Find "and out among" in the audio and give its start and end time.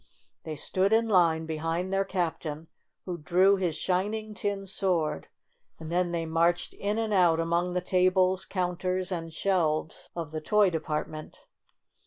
6.97-7.73